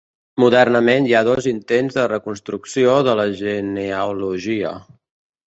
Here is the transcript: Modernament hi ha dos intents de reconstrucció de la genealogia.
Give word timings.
Modernament 0.43 1.09
hi 1.09 1.13
ha 1.17 1.21
dos 1.27 1.47
intents 1.51 1.99
de 1.99 2.05
reconstrucció 2.13 2.97
de 3.09 3.15
la 3.21 3.27
genealogia. 3.43 4.75